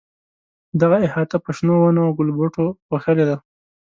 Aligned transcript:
دغه 0.81 0.97
احاطه 1.07 1.37
په 1.45 1.49
شنو 1.57 1.73
ونو 1.79 2.01
او 2.07 2.11
ګلبوټو 2.19 2.65
پوښلې 2.87 3.25
ده. 3.29 3.37